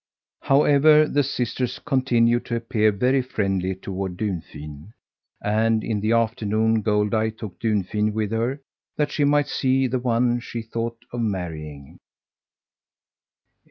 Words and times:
However, 0.41 1.07
the 1.07 1.21
sisters 1.21 1.77
continued 1.77 2.45
to 2.47 2.55
appear 2.55 2.91
very 2.91 3.21
friendly 3.21 3.75
toward 3.75 4.17
Dunfin, 4.17 4.93
and 5.43 5.83
in 5.83 5.99
the 5.99 6.11
afternoon 6.13 6.81
Goldeye 6.81 7.29
took 7.29 7.59
Dunfin 7.59 8.11
with 8.11 8.31
her, 8.31 8.61
that 8.97 9.11
she 9.11 9.25
might 9.25 9.45
see 9.47 9.85
the 9.85 9.99
one 9.99 10.39
she 10.39 10.63
thought 10.63 10.97
of 11.13 11.21
marrying. 11.21 11.99